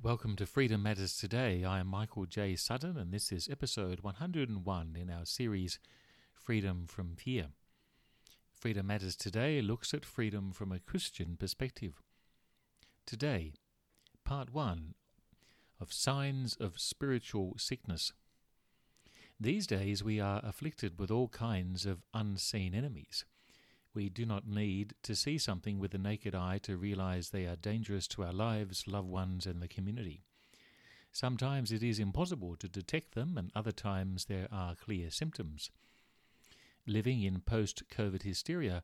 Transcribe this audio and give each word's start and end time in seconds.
Welcome 0.00 0.36
to 0.36 0.46
Freedom 0.46 0.80
Matters 0.80 1.16
Today. 1.16 1.64
I 1.64 1.80
am 1.80 1.88
Michael 1.88 2.24
J. 2.24 2.54
Sutton, 2.54 2.96
and 2.96 3.12
this 3.12 3.32
is 3.32 3.48
episode 3.50 4.02
101 4.02 4.96
in 4.96 5.10
our 5.10 5.24
series 5.24 5.80
Freedom 6.32 6.84
from 6.86 7.16
Fear. 7.16 7.46
Freedom 8.52 8.86
Matters 8.86 9.16
Today 9.16 9.60
looks 9.60 9.92
at 9.92 10.04
freedom 10.04 10.52
from 10.52 10.70
a 10.70 10.78
Christian 10.78 11.36
perspective. 11.36 12.00
Today, 13.06 13.54
part 14.24 14.54
1 14.54 14.94
of 15.80 15.92
Signs 15.92 16.56
of 16.60 16.78
Spiritual 16.78 17.54
Sickness. 17.58 18.12
These 19.40 19.66
days 19.66 20.04
we 20.04 20.20
are 20.20 20.40
afflicted 20.44 21.00
with 21.00 21.10
all 21.10 21.26
kinds 21.26 21.86
of 21.86 22.04
unseen 22.14 22.72
enemies. 22.72 23.24
We 23.94 24.08
do 24.08 24.26
not 24.26 24.46
need 24.46 24.94
to 25.02 25.16
see 25.16 25.38
something 25.38 25.78
with 25.78 25.92
the 25.92 25.98
naked 25.98 26.34
eye 26.34 26.58
to 26.58 26.76
realize 26.76 27.30
they 27.30 27.46
are 27.46 27.56
dangerous 27.56 28.06
to 28.08 28.24
our 28.24 28.32
lives, 28.32 28.86
loved 28.86 29.08
ones, 29.08 29.46
and 29.46 29.62
the 29.62 29.68
community. 29.68 30.22
Sometimes 31.10 31.72
it 31.72 31.82
is 31.82 31.98
impossible 31.98 32.54
to 32.56 32.68
detect 32.68 33.14
them, 33.14 33.36
and 33.36 33.50
other 33.54 33.72
times 33.72 34.26
there 34.26 34.46
are 34.52 34.74
clear 34.74 35.10
symptoms. 35.10 35.70
Living 36.86 37.22
in 37.22 37.40
post 37.40 37.82
COVID 37.90 38.22
hysteria, 38.22 38.82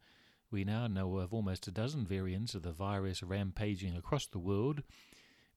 we 0.51 0.65
now 0.65 0.87
know 0.87 1.19
of 1.19 1.35
almost 1.35 1.67
a 1.67 1.71
dozen 1.71 2.07
variants 2.07 2.55
of 2.55 2.63
the 2.63 2.73
virus 2.73 3.23
rampaging 3.23 3.97
across 3.97 4.27
the 4.27 4.39
world, 4.39 4.83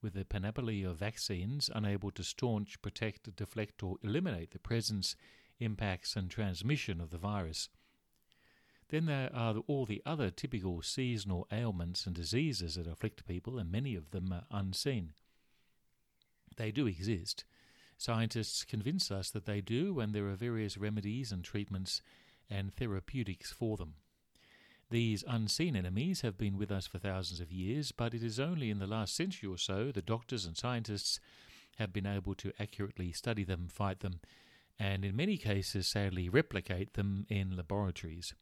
with 0.01 0.15
a 0.17 0.25
panoply 0.25 0.83
of 0.83 0.97
vaccines 0.97 1.69
unable 1.73 2.11
to 2.11 2.23
staunch, 2.23 2.81
protect, 2.81 3.35
deflect, 3.35 3.81
or 3.81 3.97
eliminate 4.03 4.51
the 4.51 4.59
presence, 4.59 5.15
impacts, 5.59 6.15
and 6.15 6.29
transmission 6.29 7.01
of 7.01 7.09
the 7.09 7.17
virus. 7.17 7.69
Then 8.89 9.05
there 9.05 9.29
are 9.33 9.55
all 9.67 9.85
the 9.85 10.01
other 10.05 10.29
typical 10.29 10.81
seasonal 10.81 11.47
ailments 11.51 12.05
and 12.05 12.15
diseases 12.15 12.75
that 12.75 12.87
afflict 12.87 13.27
people, 13.27 13.59
and 13.59 13.71
many 13.71 13.95
of 13.95 14.11
them 14.11 14.31
are 14.31 14.45
unseen. 14.49 15.13
They 16.55 16.71
do 16.71 16.87
exist. 16.87 17.43
Scientists 17.97 18.63
convince 18.63 19.11
us 19.11 19.29
that 19.31 19.45
they 19.45 19.59
do, 19.59 19.99
and 19.99 20.13
there 20.13 20.27
are 20.27 20.35
various 20.35 20.77
remedies 20.77 21.31
and 21.31 21.43
treatments 21.43 22.01
and 22.49 22.73
therapeutics 22.73 23.51
for 23.51 23.75
them. 23.75 23.95
These 24.89 25.25
unseen 25.27 25.75
enemies 25.75 26.21
have 26.21 26.37
been 26.37 26.57
with 26.57 26.71
us 26.71 26.87
for 26.87 26.97
thousands 26.97 27.41
of 27.41 27.51
years, 27.51 27.91
but 27.91 28.13
it 28.13 28.23
is 28.23 28.39
only 28.39 28.69
in 28.69 28.79
the 28.79 28.87
last 28.87 29.15
century 29.15 29.49
or 29.49 29.57
so 29.57 29.91
that 29.91 30.05
doctors 30.05 30.45
and 30.45 30.55
scientists 30.55 31.19
have 31.77 31.91
been 31.91 32.05
able 32.05 32.35
to 32.35 32.53
accurately 32.57 33.11
study 33.11 33.43
them, 33.43 33.67
fight 33.67 33.99
them, 33.99 34.21
and 34.79 35.03
in 35.03 35.15
many 35.15 35.37
cases 35.37 35.87
sadly 35.87 36.29
replicate 36.29 36.93
them 36.93 37.25
in 37.29 37.57
laboratories. 37.57 38.33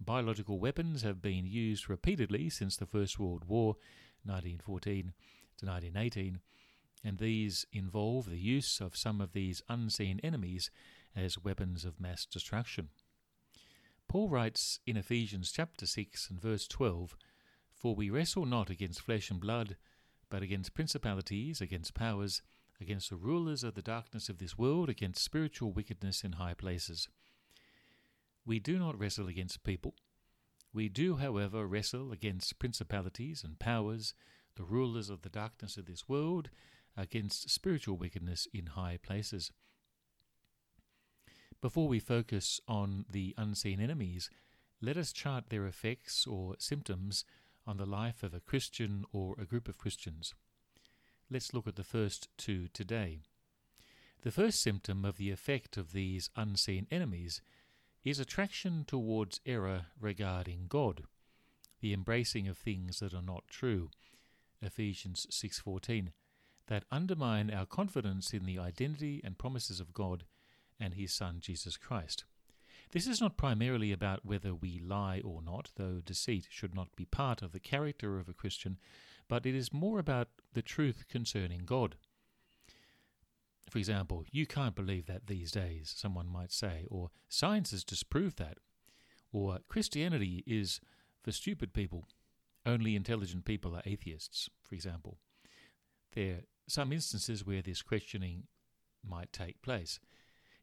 Biological 0.00 0.58
weapons 0.60 1.02
have 1.02 1.20
been 1.20 1.44
used 1.44 1.88
repeatedly 1.88 2.48
since 2.50 2.76
the 2.76 2.86
First 2.86 3.18
World 3.18 3.44
War, 3.46 3.76
1914 4.24 5.12
to 5.58 5.66
1918, 5.66 6.40
and 7.04 7.18
these 7.18 7.66
involve 7.72 8.30
the 8.30 8.38
use 8.38 8.80
of 8.80 8.96
some 8.96 9.20
of 9.20 9.32
these 9.32 9.62
unseen 9.68 10.20
enemies 10.22 10.70
as 11.16 11.42
weapons 11.42 11.84
of 11.84 12.00
mass 12.00 12.24
destruction. 12.24 12.88
Paul 14.06 14.28
writes 14.28 14.80
in 14.86 14.96
Ephesians 14.96 15.50
chapter 15.52 15.84
6 15.84 16.30
and 16.30 16.40
verse 16.40 16.68
12 16.68 17.16
For 17.72 17.94
we 17.94 18.08
wrestle 18.08 18.46
not 18.46 18.70
against 18.70 19.02
flesh 19.02 19.30
and 19.30 19.40
blood, 19.40 19.76
but 20.30 20.42
against 20.42 20.74
principalities, 20.74 21.60
against 21.60 21.94
powers, 21.94 22.40
against 22.80 23.10
the 23.10 23.16
rulers 23.16 23.64
of 23.64 23.74
the 23.74 23.82
darkness 23.82 24.28
of 24.28 24.38
this 24.38 24.56
world, 24.56 24.88
against 24.88 25.22
spiritual 25.22 25.72
wickedness 25.72 26.22
in 26.22 26.32
high 26.32 26.54
places. 26.54 27.08
We 28.48 28.60
do 28.60 28.78
not 28.78 28.98
wrestle 28.98 29.28
against 29.28 29.62
people. 29.62 29.92
We 30.72 30.88
do, 30.88 31.16
however, 31.16 31.66
wrestle 31.66 32.12
against 32.12 32.58
principalities 32.58 33.44
and 33.44 33.58
powers, 33.58 34.14
the 34.56 34.64
rulers 34.64 35.10
of 35.10 35.20
the 35.20 35.28
darkness 35.28 35.76
of 35.76 35.84
this 35.84 36.08
world, 36.08 36.48
against 36.96 37.50
spiritual 37.50 37.98
wickedness 37.98 38.48
in 38.54 38.68
high 38.68 38.98
places. 39.02 39.52
Before 41.60 41.88
we 41.88 41.98
focus 41.98 42.58
on 42.66 43.04
the 43.10 43.34
unseen 43.36 43.80
enemies, 43.80 44.30
let 44.80 44.96
us 44.96 45.12
chart 45.12 45.50
their 45.50 45.66
effects 45.66 46.26
or 46.26 46.54
symptoms 46.58 47.26
on 47.66 47.76
the 47.76 47.84
life 47.84 48.22
of 48.22 48.32
a 48.32 48.40
Christian 48.40 49.04
or 49.12 49.36
a 49.38 49.44
group 49.44 49.68
of 49.68 49.76
Christians. 49.76 50.34
Let's 51.30 51.52
look 51.52 51.68
at 51.68 51.76
the 51.76 51.84
first 51.84 52.28
two 52.38 52.68
today. 52.68 53.18
The 54.22 54.30
first 54.30 54.62
symptom 54.62 55.04
of 55.04 55.18
the 55.18 55.30
effect 55.30 55.76
of 55.76 55.92
these 55.92 56.30
unseen 56.34 56.86
enemies 56.90 57.42
is 58.04 58.18
attraction 58.18 58.84
towards 58.86 59.40
error 59.44 59.86
regarding 60.00 60.66
God, 60.68 61.04
the 61.80 61.92
embracing 61.92 62.48
of 62.48 62.58
things 62.58 63.00
that 63.00 63.14
are 63.14 63.22
not 63.22 63.48
true. 63.48 63.90
Ephesians 64.60 65.26
6:14 65.30 66.12
that 66.68 66.84
undermine 66.90 67.50
our 67.50 67.66
confidence 67.66 68.32
in 68.32 68.44
the 68.44 68.58
identity 68.58 69.20
and 69.24 69.38
promises 69.38 69.80
of 69.80 69.94
God 69.94 70.24
and 70.78 70.94
his 70.94 71.12
son 71.12 71.40
Jesus 71.40 71.76
Christ. 71.76 72.24
This 72.92 73.06
is 73.06 73.20
not 73.20 73.36
primarily 73.36 73.92
about 73.92 74.24
whether 74.24 74.54
we 74.54 74.78
lie 74.78 75.20
or 75.20 75.42
not, 75.42 75.70
though 75.76 76.00
deceit 76.00 76.46
should 76.48 76.74
not 76.74 76.94
be 76.96 77.04
part 77.04 77.42
of 77.42 77.52
the 77.52 77.60
character 77.60 78.18
of 78.18 78.28
a 78.28 78.34
Christian, 78.34 78.78
but 79.28 79.44
it 79.44 79.54
is 79.54 79.72
more 79.72 79.98
about 79.98 80.28
the 80.54 80.62
truth 80.62 81.04
concerning 81.08 81.64
God. 81.66 81.96
For 83.70 83.78
example, 83.78 84.24
you 84.30 84.46
can't 84.46 84.74
believe 84.74 85.06
that 85.06 85.26
these 85.26 85.50
days, 85.52 85.92
someone 85.96 86.28
might 86.28 86.52
say, 86.52 86.86
or 86.90 87.10
science 87.28 87.70
has 87.72 87.84
disproved 87.84 88.38
that, 88.38 88.58
or 89.32 89.58
Christianity 89.68 90.42
is 90.46 90.80
for 91.22 91.32
stupid 91.32 91.72
people. 91.74 92.06
Only 92.64 92.96
intelligent 92.96 93.44
people 93.44 93.76
are 93.76 93.82
atheists, 93.84 94.48
for 94.62 94.74
example. 94.74 95.18
There 96.14 96.34
are 96.34 96.42
some 96.66 96.92
instances 96.92 97.44
where 97.44 97.62
this 97.62 97.82
questioning 97.82 98.44
might 99.06 99.32
take 99.32 99.60
place. 99.62 100.00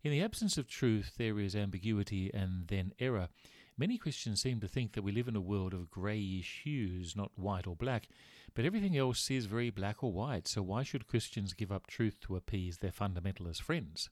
In 0.04 0.12
the 0.12 0.22
absence 0.24 0.58
of 0.58 0.68
truth, 0.68 1.14
there 1.18 1.40
is 1.40 1.56
ambiguity 1.56 2.32
and 2.34 2.68
then 2.68 2.94
error. 3.00 3.30
Many 3.78 3.98
Christians 3.98 4.42
seem 4.42 4.60
to 4.60 4.68
think 4.68 4.94
that 4.94 5.02
we 5.04 5.12
live 5.12 5.28
in 5.28 5.36
a 5.36 5.42
world 5.42 5.74
of 5.74 5.90
greyish 5.90 6.62
hues, 6.64 7.16
not 7.16 7.32
white 7.36 7.68
or 7.68 7.76
black, 7.76 8.08
but 8.56 8.66
everything 8.66 8.98
else 8.98 9.30
is 9.30 9.46
very 9.46 9.70
black 9.70 10.02
or 10.02 10.12
white, 10.12 10.48
so 10.48 10.64
why 10.64 10.82
should 10.82 11.08
Christians 11.08 11.54
give 11.54 11.72
up 11.72 11.88
truth 11.88 12.20
to 12.22 12.36
appease 12.36 12.78
their 12.78 12.92
fundamentalist 12.92 13.62
friends? 13.62 14.10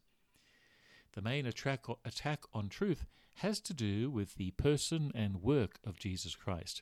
The 1.14 1.22
main 1.22 1.46
attack 1.46 1.86
on 2.54 2.70
truth 2.70 3.06
has 3.36 3.60
to 3.62 3.74
do 3.74 4.12
with 4.12 4.36
the 4.36 4.52
person 4.52 5.12
and 5.16 5.42
work 5.42 5.80
of 5.86 5.98
Jesus 5.98 6.36
Christ, 6.36 6.82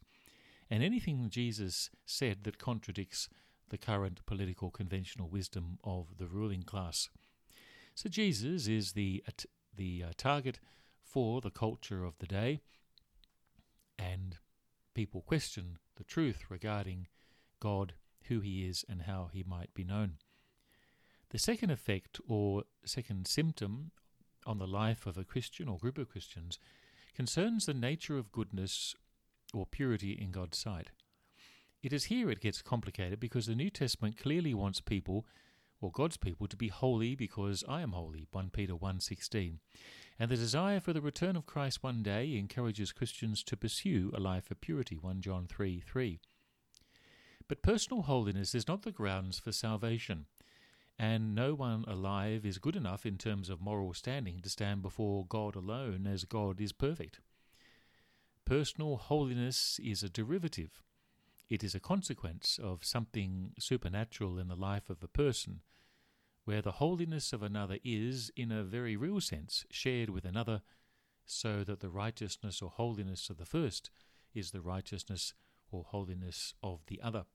and 0.70 0.84
anything 0.84 1.30
Jesus 1.30 1.90
said 2.06 2.44
that 2.44 2.58
contradicts 2.58 3.30
the 3.70 3.78
current 3.78 4.26
political 4.26 4.72
conventional 4.72 5.30
wisdom 5.30 5.78
of 5.84 6.18
the 6.18 6.28
ruling 6.28 6.64
class. 6.64 7.10
So 7.94 8.10
Jesus 8.10 8.68
is 8.68 8.94
the 8.94 9.24
the 9.76 10.04
uh, 10.08 10.12
target 10.18 10.60
for 11.04 11.42
the 11.42 11.52
culture 11.52 12.04
of 12.04 12.18
the 12.20 12.28
day, 12.28 12.60
and 14.00 14.38
people 14.94 15.22
question 15.22 15.78
the 15.96 16.04
truth 16.04 16.46
regarding 16.50 17.08
God, 17.62 17.94
who 18.26 18.42
he 18.42 18.66
is, 18.66 18.84
and 18.90 19.04
how 19.04 19.30
he 19.32 19.44
might 19.44 19.74
be 19.74 19.86
known. 19.86 20.16
The 21.30 21.40
second 21.40 21.70
effect 21.70 22.20
or 22.28 22.64
second 22.84 23.26
symptom 23.26 23.92
on 24.46 24.58
the 24.58 24.68
life 24.68 25.06
of 25.06 25.18
a 25.18 25.24
Christian 25.24 25.70
or 25.70 25.78
group 25.78 25.98
of 25.98 26.10
Christians 26.10 26.60
concerns 27.16 27.66
the 27.66 27.74
nature 27.74 28.18
of 28.18 28.34
goodness 28.34 28.96
or 29.54 29.66
purity 29.66 30.12
in 30.12 30.32
God's 30.32 30.58
sight. 30.58 30.90
It 31.82 31.94
is 31.94 32.06
here 32.06 32.30
it 32.30 32.42
gets 32.42 32.62
complicated 32.62 33.20
because 33.20 33.46
the 33.46 33.56
New 33.56 33.70
Testament 33.70 34.18
clearly 34.18 34.54
wants 34.54 34.82
people 34.82 35.26
or 35.80 35.92
God's 35.92 36.18
people 36.18 36.48
to 36.48 36.58
be 36.58 36.68
holy 36.68 37.16
because 37.16 37.64
I 37.68 37.82
am 37.82 37.94
holy 37.94 38.28
1 38.32 38.52
Peter 38.52 38.76
1:16 38.76 39.60
and 40.20 40.30
the 40.30 40.36
desire 40.36 40.80
for 40.80 40.94
the 40.94 41.02
return 41.02 41.36
of 41.36 41.48
Christ 41.48 41.82
one 41.82 42.04
day 42.04 42.38
encourages 42.38 42.92
Christians 42.92 43.44
to 43.44 43.58
pursue 43.58 44.12
a 44.14 44.20
life 44.20 44.52
of 44.52 44.62
purity 44.62 44.98
1 44.98 45.22
John 45.22 45.48
3:3 45.48 46.20
but 47.52 47.62
personal 47.62 48.04
holiness 48.04 48.56
is 48.56 48.66
not 48.66 48.84
the 48.84 48.94
grounds 48.94 49.38
for 49.38 49.52
salvation, 49.52 50.26
and 50.98 51.36
no 51.36 51.54
one 51.54 51.84
alive 51.86 52.46
is 52.46 52.58
good 52.60 52.78
enough 52.78 53.06
in 53.06 53.18
terms 53.18 53.50
of 53.50 53.60
moral 53.60 53.94
standing 53.94 54.40
to 54.40 54.50
stand 54.50 54.82
before 54.82 55.26
God 55.28 55.58
alone 55.58 56.08
as 56.08 56.24
God 56.24 56.62
is 56.62 56.72
perfect. 56.72 57.20
Personal 58.46 58.96
holiness 58.96 59.82
is 59.84 60.02
a 60.02 60.08
derivative. 60.08 60.82
It 61.50 61.62
is 61.62 61.76
a 61.76 61.82
consequence 61.82 62.58
of 62.64 62.86
something 62.86 63.52
supernatural 63.60 64.40
in 64.40 64.48
the 64.48 64.56
life 64.56 64.90
of 64.90 65.04
a 65.04 65.10
person, 65.10 65.60
where 66.46 66.62
the 66.62 66.72
holiness 66.80 67.34
of 67.34 67.44
another 67.44 67.80
is, 67.84 68.32
in 68.38 68.50
a 68.50 68.64
very 68.64 68.96
real 68.96 69.20
sense, 69.20 69.66
shared 69.70 70.10
with 70.10 70.24
another, 70.24 70.62
so 71.26 71.66
that 71.66 71.82
the 71.82 71.90
righteousness 71.90 72.62
or 72.62 72.70
holiness 72.70 73.30
of 73.30 73.36
the 73.36 73.46
first 73.46 73.90
is 74.34 74.52
the 74.52 74.62
righteousness 74.62 75.34
or 75.70 75.84
holiness 75.84 76.54
of 76.64 76.86
the 76.88 77.02
other. 77.02 77.26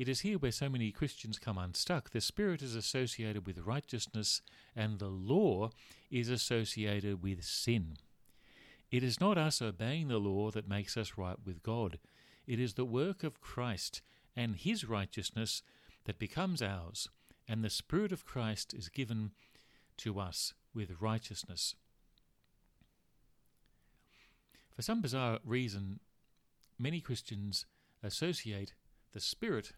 It 0.00 0.08
is 0.08 0.20
here 0.20 0.38
where 0.38 0.50
so 0.50 0.70
many 0.70 0.92
Christians 0.92 1.38
come 1.38 1.58
unstuck. 1.58 2.08
The 2.08 2.22
Spirit 2.22 2.62
is 2.62 2.74
associated 2.74 3.46
with 3.46 3.66
righteousness, 3.66 4.40
and 4.74 4.98
the 4.98 5.10
law 5.10 5.72
is 6.10 6.30
associated 6.30 7.22
with 7.22 7.44
sin. 7.44 7.98
It 8.90 9.04
is 9.04 9.20
not 9.20 9.36
us 9.36 9.60
obeying 9.60 10.08
the 10.08 10.16
law 10.16 10.50
that 10.52 10.66
makes 10.66 10.96
us 10.96 11.18
right 11.18 11.36
with 11.44 11.62
God. 11.62 11.98
It 12.46 12.58
is 12.58 12.72
the 12.72 12.84
work 12.86 13.22
of 13.22 13.42
Christ 13.42 14.00
and 14.34 14.56
His 14.56 14.88
righteousness 14.88 15.60
that 16.06 16.18
becomes 16.18 16.62
ours, 16.62 17.10
and 17.46 17.62
the 17.62 17.68
Spirit 17.68 18.10
of 18.10 18.24
Christ 18.24 18.72
is 18.72 18.88
given 18.88 19.32
to 19.98 20.18
us 20.18 20.54
with 20.72 20.96
righteousness. 20.98 21.74
For 24.74 24.80
some 24.80 25.02
bizarre 25.02 25.40
reason, 25.44 26.00
many 26.78 27.02
Christians 27.02 27.66
associate 28.02 28.72
the 29.12 29.20
Spirit, 29.20 29.72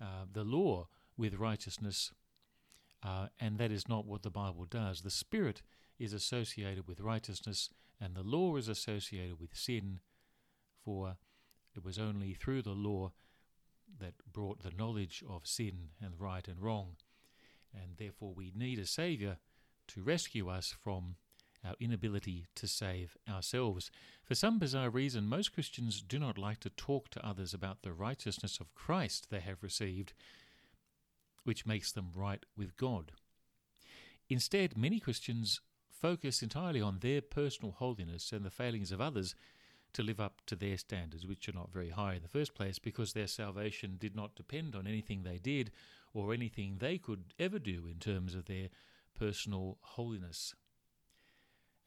uh, 0.00 0.24
the 0.32 0.44
law, 0.44 0.88
with 1.16 1.34
righteousness, 1.34 2.12
uh, 3.02 3.26
and 3.40 3.58
that 3.58 3.72
is 3.72 3.88
not 3.88 4.06
what 4.06 4.22
the 4.22 4.30
Bible 4.30 4.64
does. 4.64 5.02
The 5.02 5.10
Spirit 5.10 5.62
is 5.98 6.12
associated 6.12 6.86
with 6.86 7.00
righteousness, 7.00 7.70
and 8.00 8.14
the 8.14 8.22
law 8.22 8.56
is 8.56 8.68
associated 8.68 9.40
with 9.40 9.56
sin, 9.56 10.00
for 10.84 11.16
it 11.74 11.84
was 11.84 11.98
only 11.98 12.34
through 12.34 12.62
the 12.62 12.70
law 12.70 13.12
that 14.00 14.14
brought 14.32 14.62
the 14.62 14.70
knowledge 14.70 15.24
of 15.28 15.46
sin 15.46 15.90
and 16.00 16.14
right 16.18 16.46
and 16.46 16.60
wrong, 16.60 16.96
and 17.74 17.96
therefore 17.96 18.32
we 18.34 18.52
need 18.54 18.78
a 18.78 18.86
Saviour 18.86 19.38
to 19.88 20.02
rescue 20.02 20.48
us 20.48 20.74
from 20.82 21.16
our 21.64 21.74
inability 21.80 22.46
to 22.54 22.68
save 22.68 23.16
ourselves. 23.28 23.90
For 24.24 24.34
some 24.34 24.58
bizarre 24.58 24.90
reason, 24.90 25.28
most 25.28 25.52
Christians 25.52 26.02
do 26.02 26.18
not 26.18 26.38
like 26.38 26.60
to 26.60 26.70
talk 26.70 27.08
to 27.10 27.26
others 27.26 27.52
about 27.52 27.82
the 27.82 27.92
righteousness 27.92 28.60
of 28.60 28.74
Christ 28.74 29.28
they 29.30 29.40
have 29.40 29.62
received, 29.62 30.12
which 31.44 31.66
makes 31.66 31.92
them 31.92 32.10
right 32.14 32.44
with 32.56 32.76
God. 32.76 33.12
Instead, 34.28 34.76
many 34.76 35.00
Christians 35.00 35.60
focus 35.88 36.42
entirely 36.42 36.80
on 36.80 36.98
their 37.00 37.20
personal 37.20 37.72
holiness 37.72 38.30
and 38.32 38.44
the 38.44 38.50
failings 38.50 38.92
of 38.92 39.00
others 39.00 39.34
to 39.94 40.02
live 40.02 40.20
up 40.20 40.42
to 40.46 40.54
their 40.54 40.76
standards, 40.76 41.26
which 41.26 41.48
are 41.48 41.54
not 41.54 41.72
very 41.72 41.90
high 41.90 42.14
in 42.14 42.22
the 42.22 42.28
first 42.28 42.54
place, 42.54 42.78
because 42.78 43.12
their 43.12 43.26
salvation 43.26 43.96
did 43.98 44.14
not 44.14 44.36
depend 44.36 44.76
on 44.76 44.86
anything 44.86 45.22
they 45.22 45.38
did 45.38 45.70
or 46.12 46.32
anything 46.32 46.76
they 46.78 46.98
could 46.98 47.34
ever 47.38 47.58
do 47.58 47.86
in 47.90 47.98
terms 47.98 48.34
of 48.34 48.44
their 48.44 48.68
personal 49.18 49.78
holiness. 49.80 50.54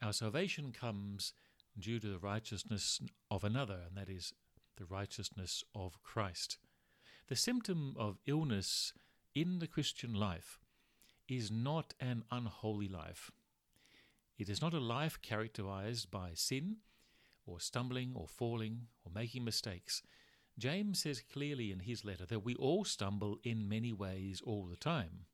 Our 0.02 0.14
salvation 0.14 0.72
comes 0.72 1.34
due 1.80 2.00
to 2.00 2.08
the 2.08 2.18
righteousness 2.20 3.00
of 3.30 3.44
another, 3.44 3.80
and 3.88 3.96
that 3.96 4.10
is 4.10 4.34
the 4.78 4.86
righteousness 4.86 5.64
of 5.76 6.02
Christ. 6.02 6.58
The 7.28 7.36
symptom 7.36 7.96
of 7.98 8.18
illness 8.26 8.94
in 9.36 9.60
the 9.60 9.68
Christian 9.68 10.14
life 10.14 10.60
is 11.28 11.52
not 11.52 11.94
an 12.00 12.24
unholy 12.32 12.88
life. 12.88 13.32
It 14.38 14.50
is 14.50 14.62
not 14.62 14.74
a 14.74 14.80
life 14.80 15.22
characterized 15.22 16.10
by 16.10 16.32
sin, 16.34 16.78
or 17.46 17.60
stumbling, 17.60 18.14
or 18.16 18.28
falling, 18.28 18.88
or 19.06 19.12
making 19.14 19.44
mistakes. 19.44 20.02
James 20.58 21.04
says 21.04 21.24
clearly 21.32 21.72
in 21.72 21.80
his 21.80 22.04
letter 22.04 22.26
that 22.26 22.44
we 22.44 22.56
all 22.56 22.84
stumble 22.84 23.38
in 23.44 23.70
many 23.70 23.94
ways 23.94 24.42
all 24.44 24.66
the 24.66 24.76
time. 24.76 25.26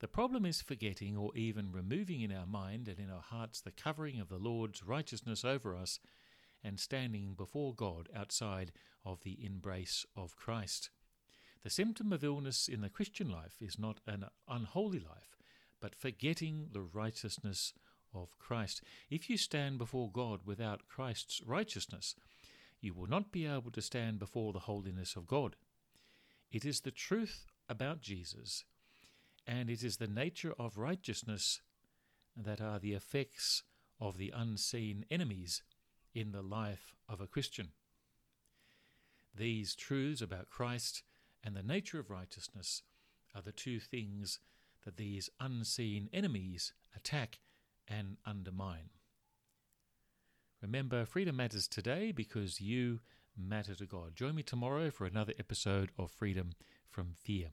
The 0.00 0.08
problem 0.08 0.44
is 0.44 0.60
forgetting 0.60 1.16
or 1.16 1.34
even 1.36 1.72
removing 1.72 2.20
in 2.20 2.32
our 2.32 2.46
mind 2.46 2.88
and 2.88 2.98
in 2.98 3.10
our 3.10 3.22
hearts 3.22 3.60
the 3.60 3.70
covering 3.70 4.20
of 4.20 4.28
the 4.28 4.38
Lord's 4.38 4.82
righteousness 4.82 5.44
over 5.44 5.76
us 5.76 6.00
and 6.62 6.80
standing 6.80 7.34
before 7.34 7.74
God 7.74 8.08
outside 8.14 8.72
of 9.04 9.22
the 9.22 9.44
embrace 9.44 10.04
of 10.16 10.36
Christ. 10.36 10.90
The 11.62 11.70
symptom 11.70 12.12
of 12.12 12.24
illness 12.24 12.68
in 12.68 12.80
the 12.80 12.90
Christian 12.90 13.30
life 13.30 13.56
is 13.60 13.78
not 13.78 14.00
an 14.06 14.26
unholy 14.48 14.98
life, 14.98 15.36
but 15.80 15.94
forgetting 15.94 16.68
the 16.72 16.82
righteousness 16.82 17.72
of 18.12 18.38
Christ. 18.38 18.82
If 19.10 19.30
you 19.30 19.36
stand 19.36 19.78
before 19.78 20.10
God 20.10 20.40
without 20.44 20.86
Christ's 20.88 21.40
righteousness, 21.46 22.14
you 22.80 22.92
will 22.94 23.06
not 23.06 23.32
be 23.32 23.46
able 23.46 23.70
to 23.70 23.82
stand 23.82 24.18
before 24.18 24.52
the 24.52 24.60
holiness 24.60 25.16
of 25.16 25.26
God. 25.26 25.56
It 26.52 26.64
is 26.64 26.80
the 26.80 26.90
truth 26.90 27.46
about 27.68 28.02
Jesus, 28.02 28.64
and 29.46 29.68
it 29.68 29.82
is 29.82 29.96
the 29.96 30.06
nature 30.06 30.54
of 30.58 30.78
righteousness 30.78 31.60
that 32.36 32.60
are 32.60 32.78
the 32.78 32.92
effects 32.92 33.62
of 34.00 34.18
the 34.18 34.32
unseen 34.34 35.04
enemies 35.10 35.62
in 36.14 36.32
the 36.32 36.42
life 36.42 36.94
of 37.08 37.20
a 37.20 37.26
Christian. 37.26 37.68
These 39.36 39.74
truths 39.74 40.22
about 40.22 40.50
Christ 40.50 41.02
and 41.42 41.56
the 41.56 41.62
nature 41.62 41.98
of 41.98 42.10
righteousness 42.10 42.82
are 43.34 43.42
the 43.42 43.52
two 43.52 43.80
things 43.80 44.38
that 44.84 44.96
these 44.96 45.30
unseen 45.40 46.08
enemies 46.12 46.72
attack 46.94 47.40
and 47.88 48.16
undermine. 48.24 48.90
Remember, 50.62 51.04
freedom 51.04 51.36
matters 51.36 51.68
today 51.68 52.12
because 52.12 52.60
you 52.60 53.00
matter 53.36 53.74
to 53.74 53.86
God. 53.86 54.14
Join 54.14 54.36
me 54.36 54.42
tomorrow 54.42 54.90
for 54.90 55.04
another 55.04 55.34
episode 55.38 55.90
of 55.98 56.10
Freedom 56.10 56.52
from 56.88 57.12
Fear. 57.14 57.50